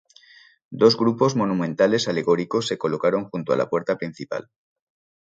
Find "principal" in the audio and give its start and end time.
3.99-4.49